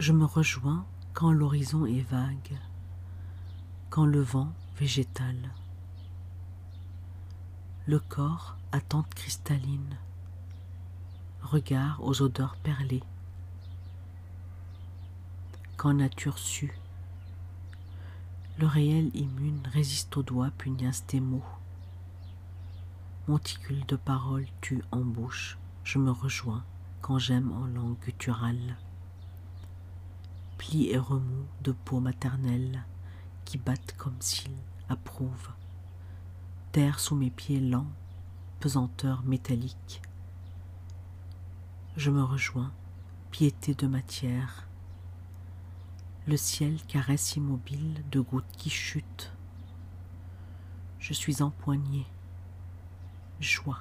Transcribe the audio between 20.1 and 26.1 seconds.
aux doigts pugnaces des mots. Monticule de paroles tue en bouche, je